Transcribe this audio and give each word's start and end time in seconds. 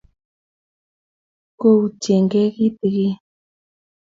Koutyekei 1.59 2.49
kitigin 2.55 3.13